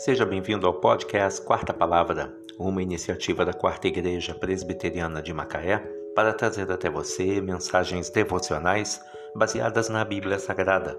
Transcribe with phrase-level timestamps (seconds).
[0.00, 5.76] Seja bem-vindo ao podcast Quarta Palavra, uma iniciativa da Quarta Igreja Presbiteriana de Macaé
[6.14, 8.98] para trazer até você mensagens devocionais
[9.36, 10.98] baseadas na Bíblia Sagrada,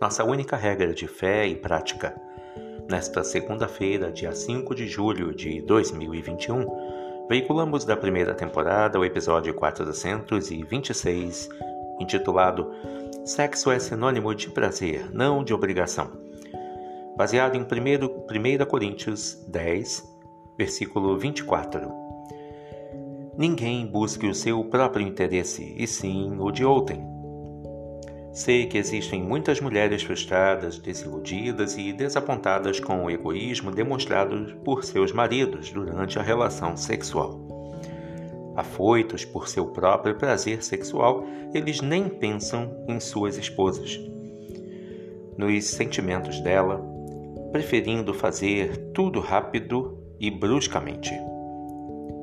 [0.00, 2.20] nossa única regra de fé e prática.
[2.90, 11.48] Nesta segunda-feira, dia 5 de julho de 2021, veiculamos da primeira temporada o episódio 426,
[12.00, 12.68] intitulado
[13.24, 16.29] Sexo é sinônimo de prazer, não de obrigação.
[17.20, 20.02] Baseado em 1 Coríntios 10,
[20.56, 21.92] versículo 24.
[23.36, 27.06] Ninguém busque o seu próprio interesse, e sim o de outrem.
[28.32, 35.12] Sei que existem muitas mulheres frustradas, desiludidas e desapontadas com o egoísmo demonstrado por seus
[35.12, 37.38] maridos durante a relação sexual.
[38.56, 44.00] Afoitos por seu próprio prazer sexual, eles nem pensam em suas esposas,
[45.36, 46.89] nos sentimentos dela,
[47.52, 51.12] preferindo fazer tudo rápido e bruscamente.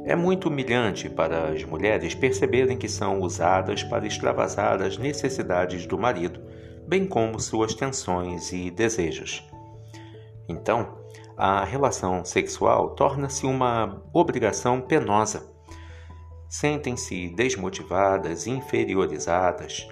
[0.06, 5.98] É muito humilhante para as mulheres perceberem que são usadas para extravasar as necessidades do
[5.98, 6.42] marido,
[6.88, 9.44] bem como suas tensões e desejos.
[10.48, 10.98] Então,
[11.36, 15.58] a relação sexual torna-se uma obrigação penosa
[16.50, 19.88] sentem-se desmotivadas, inferiorizadas,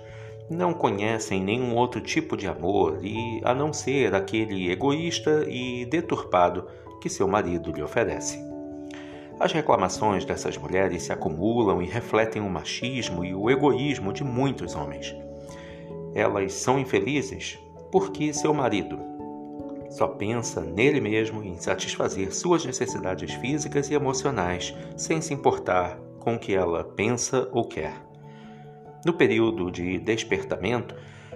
[0.49, 6.67] não conhecem nenhum outro tipo de amor e a não ser aquele egoísta e deturpado
[7.01, 8.39] que seu marido lhe oferece.
[9.39, 14.75] As reclamações dessas mulheres se acumulam e refletem o machismo e o egoísmo de muitos
[14.75, 15.15] homens.
[16.13, 17.59] Elas são infelizes
[17.91, 18.97] porque seu marido
[19.89, 26.35] só pensa nele mesmo em satisfazer suas necessidades físicas e emocionais, sem se importar com
[26.35, 27.93] o que ela pensa ou quer.
[29.05, 30.95] No período de despertamento,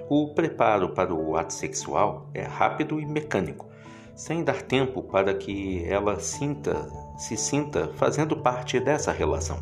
[0.09, 3.67] o preparo para o ato sexual é rápido e mecânico,
[4.15, 9.59] sem dar tempo para que ela sinta, se sinta fazendo parte dessa relação.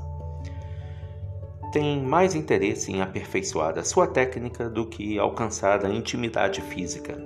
[1.73, 7.21] Tem mais interesse em aperfeiçoar a sua técnica do que alcançar a intimidade física.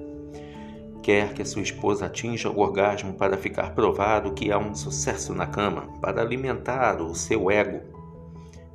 [1.04, 5.34] Quer que a sua esposa atinja o orgasmo para ficar provado que há um sucesso
[5.36, 7.82] na cama, para alimentar o seu ego.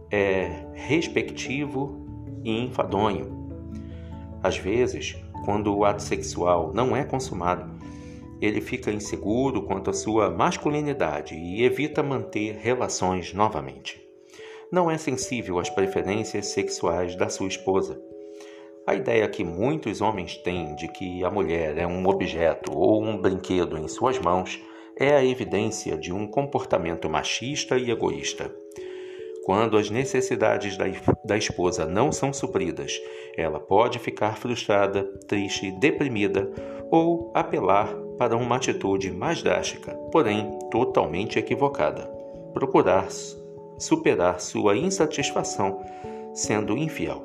[0.08, 2.05] É respectivo
[2.48, 3.46] e enfadonho.
[4.42, 7.68] Às vezes, quando o ato sexual não é consumado,
[8.40, 14.00] ele fica inseguro quanto à sua masculinidade e evita manter relações novamente.
[14.70, 18.00] Não é sensível às preferências sexuais da sua esposa
[18.86, 23.20] a ideia que muitos homens têm de que a mulher é um objeto ou um
[23.20, 24.62] brinquedo em suas mãos
[24.96, 28.54] é a evidência de um comportamento machista e egoísta.
[29.46, 30.86] Quando as necessidades da,
[31.24, 33.00] da esposa não são supridas,
[33.36, 36.50] ela pode ficar frustrada, triste, deprimida
[36.90, 42.10] ou apelar para uma atitude mais drástica, porém totalmente equivocada.
[42.52, 43.06] Procurar
[43.78, 45.80] superar sua insatisfação
[46.34, 47.22] sendo infiel.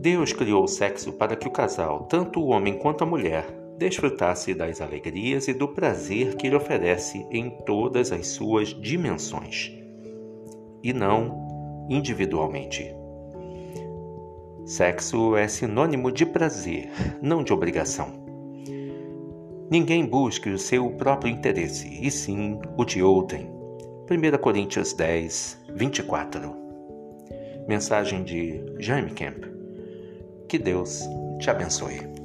[0.00, 3.46] Deus criou o sexo para que o casal, tanto o homem quanto a mulher,
[3.78, 9.83] desfrutasse das alegrias e do prazer que ele oferece em todas as suas dimensões,
[10.84, 12.94] e não individualmente.
[14.66, 16.90] Sexo é sinônimo de prazer,
[17.20, 18.22] não de obrigação.
[19.70, 23.50] Ninguém busque o seu próprio interesse, e sim o de outrem.
[24.10, 26.54] 1 Coríntios 10, 24.
[27.66, 29.44] Mensagem de Jaime Kemp.
[30.48, 31.02] Que Deus
[31.40, 32.23] te abençoe.